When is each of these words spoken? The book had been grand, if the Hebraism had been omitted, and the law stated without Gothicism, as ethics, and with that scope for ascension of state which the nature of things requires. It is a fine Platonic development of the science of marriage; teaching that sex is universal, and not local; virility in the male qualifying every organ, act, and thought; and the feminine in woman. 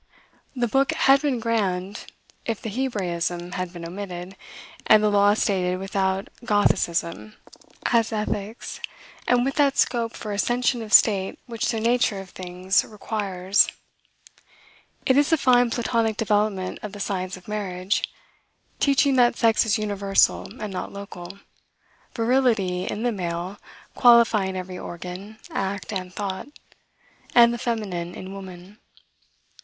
The 0.55 0.67
book 0.67 0.93
had 0.93 1.21
been 1.21 1.39
grand, 1.39 2.07
if 2.43 2.59
the 2.59 2.71
Hebraism 2.71 3.51
had 3.51 3.71
been 3.71 3.85
omitted, 3.87 4.35
and 4.87 5.03
the 5.03 5.11
law 5.11 5.35
stated 5.35 5.77
without 5.77 6.27
Gothicism, 6.43 7.35
as 7.85 8.11
ethics, 8.11 8.79
and 9.27 9.45
with 9.45 9.57
that 9.57 9.77
scope 9.77 10.13
for 10.13 10.31
ascension 10.31 10.81
of 10.81 10.91
state 10.91 11.37
which 11.45 11.69
the 11.69 11.79
nature 11.79 12.19
of 12.19 12.31
things 12.31 12.83
requires. 12.83 13.67
It 15.05 15.17
is 15.17 15.31
a 15.31 15.37
fine 15.37 15.69
Platonic 15.69 16.17
development 16.17 16.79
of 16.81 16.93
the 16.93 16.99
science 16.99 17.37
of 17.37 17.47
marriage; 17.47 18.11
teaching 18.79 19.17
that 19.17 19.35
sex 19.37 19.67
is 19.67 19.77
universal, 19.77 20.51
and 20.59 20.73
not 20.73 20.91
local; 20.91 21.37
virility 22.15 22.85
in 22.87 23.03
the 23.03 23.11
male 23.11 23.59
qualifying 23.93 24.57
every 24.57 24.79
organ, 24.79 25.37
act, 25.51 25.93
and 25.93 26.11
thought; 26.11 26.47
and 27.35 27.53
the 27.53 27.59
feminine 27.59 28.15
in 28.15 28.33
woman. 28.33 28.79